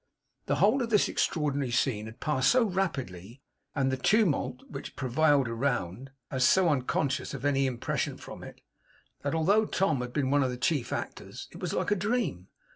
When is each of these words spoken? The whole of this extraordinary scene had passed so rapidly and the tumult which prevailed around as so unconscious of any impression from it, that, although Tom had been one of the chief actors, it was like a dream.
The 0.47 0.55
whole 0.55 0.81
of 0.81 0.89
this 0.89 1.07
extraordinary 1.07 1.69
scene 1.69 2.07
had 2.07 2.19
passed 2.19 2.49
so 2.49 2.63
rapidly 2.63 3.39
and 3.75 3.91
the 3.91 3.97
tumult 3.97 4.63
which 4.67 4.95
prevailed 4.95 5.47
around 5.47 6.09
as 6.31 6.43
so 6.43 6.69
unconscious 6.69 7.35
of 7.35 7.45
any 7.45 7.67
impression 7.67 8.17
from 8.17 8.43
it, 8.43 8.61
that, 9.21 9.35
although 9.35 9.65
Tom 9.67 10.01
had 10.01 10.11
been 10.11 10.31
one 10.31 10.41
of 10.41 10.49
the 10.49 10.57
chief 10.57 10.91
actors, 10.91 11.47
it 11.51 11.59
was 11.59 11.73
like 11.73 11.91
a 11.91 11.95
dream. 11.95 12.47